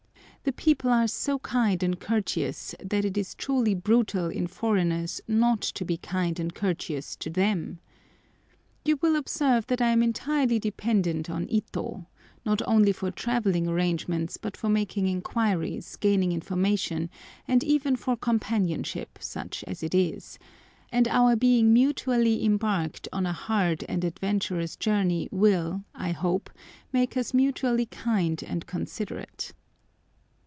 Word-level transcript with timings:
The 0.43 0.51
people 0.51 0.89
are 0.89 1.07
so 1.07 1.37
kind 1.37 1.83
and 1.83 1.99
courteous, 1.99 2.73
that 2.83 3.05
it 3.05 3.15
is 3.15 3.35
truly 3.35 3.75
brutal 3.75 4.25
in 4.27 4.47
foreigners 4.47 5.21
not 5.27 5.61
to 5.61 5.85
be 5.85 5.97
kind 5.97 6.39
and 6.39 6.51
courteous 6.51 7.15
to 7.17 7.29
them. 7.29 7.77
You 8.83 8.97
will 9.03 9.15
observe 9.15 9.67
that 9.67 9.81
I 9.83 9.89
am 9.91 10.01
entirely 10.01 10.57
dependent 10.57 11.29
on 11.29 11.45
Ito, 11.47 12.07
not 12.43 12.59
only 12.65 12.91
for 12.91 13.11
travelling 13.11 13.67
arrangements, 13.67 14.37
but 14.37 14.57
for 14.57 14.67
making 14.67 15.05
inquiries, 15.07 15.95
gaining 15.97 16.31
information, 16.31 17.11
and 17.47 17.63
even 17.63 17.95
for 17.95 18.17
companionship, 18.17 19.19
such 19.21 19.63
as 19.67 19.83
it 19.83 19.93
is; 19.93 20.39
and 20.91 21.07
our 21.09 21.35
being 21.35 21.71
mutually 21.71 22.43
embarked 22.43 23.07
on 23.13 23.27
a 23.27 23.31
hard 23.33 23.85
and 23.87 24.03
adventurous 24.03 24.75
journey 24.75 25.29
will, 25.31 25.83
I 25.93 26.13
hope, 26.13 26.49
make 26.91 27.15
us 27.15 27.31
mutually 27.31 27.85
kind 27.85 28.41
and 28.47 28.65
considerate. 28.65 29.53